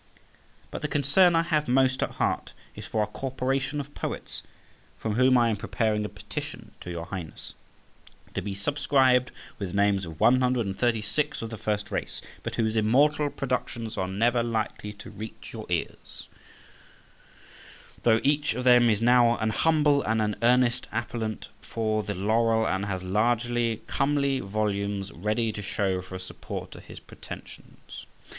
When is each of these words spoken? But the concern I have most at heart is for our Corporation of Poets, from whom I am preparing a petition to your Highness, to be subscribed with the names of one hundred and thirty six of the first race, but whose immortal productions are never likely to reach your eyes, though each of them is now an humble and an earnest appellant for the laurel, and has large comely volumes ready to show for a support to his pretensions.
But 0.71 0.81
the 0.81 0.87
concern 0.87 1.35
I 1.35 1.43
have 1.43 1.67
most 1.67 2.01
at 2.01 2.13
heart 2.13 2.53
is 2.75 2.87
for 2.87 3.01
our 3.01 3.05
Corporation 3.07 3.79
of 3.79 3.93
Poets, 3.93 4.41
from 4.97 5.13
whom 5.13 5.37
I 5.37 5.49
am 5.51 5.57
preparing 5.57 6.03
a 6.05 6.09
petition 6.09 6.71
to 6.79 6.89
your 6.89 7.05
Highness, 7.05 7.53
to 8.33 8.41
be 8.41 8.55
subscribed 8.55 9.29
with 9.59 9.69
the 9.69 9.75
names 9.75 10.03
of 10.05 10.19
one 10.19 10.41
hundred 10.41 10.65
and 10.65 10.75
thirty 10.75 11.03
six 11.03 11.43
of 11.43 11.51
the 11.51 11.55
first 11.59 11.91
race, 11.91 12.19
but 12.41 12.55
whose 12.55 12.75
immortal 12.75 13.29
productions 13.29 13.95
are 13.95 14.07
never 14.07 14.41
likely 14.41 14.91
to 14.93 15.11
reach 15.11 15.53
your 15.53 15.67
eyes, 15.69 16.27
though 18.01 18.19
each 18.23 18.55
of 18.55 18.63
them 18.63 18.89
is 18.89 19.03
now 19.03 19.37
an 19.37 19.51
humble 19.51 20.01
and 20.01 20.19
an 20.19 20.35
earnest 20.41 20.87
appellant 20.91 21.49
for 21.61 22.01
the 22.01 22.15
laurel, 22.15 22.65
and 22.67 22.87
has 22.87 23.03
large 23.03 23.45
comely 23.85 24.39
volumes 24.39 25.11
ready 25.11 25.51
to 25.51 25.61
show 25.61 26.01
for 26.01 26.15
a 26.15 26.19
support 26.19 26.71
to 26.71 26.79
his 26.79 26.99
pretensions. 26.99 28.07